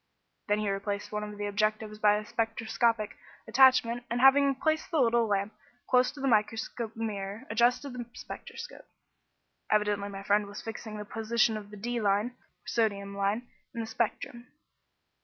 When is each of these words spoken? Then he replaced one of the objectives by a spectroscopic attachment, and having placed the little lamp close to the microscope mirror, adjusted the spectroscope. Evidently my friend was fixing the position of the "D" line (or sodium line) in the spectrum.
Then 0.47 0.57
he 0.57 0.71
replaced 0.71 1.11
one 1.11 1.23
of 1.23 1.37
the 1.37 1.45
objectives 1.45 1.99
by 1.99 2.15
a 2.15 2.25
spectroscopic 2.25 3.15
attachment, 3.47 4.03
and 4.09 4.19
having 4.19 4.55
placed 4.55 4.89
the 4.89 4.99
little 4.99 5.27
lamp 5.27 5.53
close 5.87 6.09
to 6.13 6.19
the 6.19 6.27
microscope 6.27 6.95
mirror, 6.95 7.45
adjusted 7.51 7.93
the 7.93 8.05
spectroscope. 8.15 8.87
Evidently 9.69 10.09
my 10.09 10.23
friend 10.23 10.47
was 10.47 10.59
fixing 10.63 10.97
the 10.97 11.05
position 11.05 11.55
of 11.55 11.69
the 11.69 11.77
"D" 11.77 12.01
line 12.01 12.29
(or 12.31 12.65
sodium 12.65 13.15
line) 13.15 13.47
in 13.75 13.81
the 13.81 13.85
spectrum. 13.85 14.47